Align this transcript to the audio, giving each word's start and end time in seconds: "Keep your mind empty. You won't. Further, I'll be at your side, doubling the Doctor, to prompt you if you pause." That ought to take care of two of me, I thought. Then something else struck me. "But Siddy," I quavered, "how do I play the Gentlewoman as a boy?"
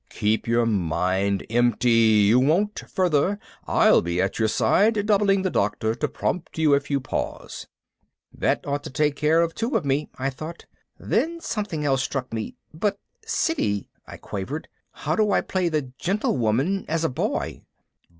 "Keep 0.09 0.47
your 0.47 0.65
mind 0.65 1.45
empty. 1.47 2.23
You 2.27 2.39
won't. 2.39 2.79
Further, 2.89 3.37
I'll 3.67 4.01
be 4.01 4.19
at 4.19 4.39
your 4.39 4.47
side, 4.47 5.05
doubling 5.05 5.43
the 5.43 5.51
Doctor, 5.51 5.93
to 5.93 6.07
prompt 6.07 6.57
you 6.57 6.73
if 6.73 6.89
you 6.89 6.99
pause." 6.99 7.67
That 8.33 8.65
ought 8.65 8.83
to 8.85 8.89
take 8.89 9.15
care 9.15 9.41
of 9.41 9.53
two 9.53 9.77
of 9.77 9.85
me, 9.85 10.09
I 10.17 10.31
thought. 10.31 10.65
Then 10.97 11.39
something 11.39 11.85
else 11.85 12.01
struck 12.01 12.33
me. 12.33 12.55
"But 12.73 12.97
Siddy," 13.27 13.91
I 14.07 14.17
quavered, 14.17 14.67
"how 14.91 15.15
do 15.15 15.31
I 15.31 15.41
play 15.41 15.69
the 15.69 15.91
Gentlewoman 15.99 16.83
as 16.87 17.03
a 17.03 17.07
boy?" 17.09 17.61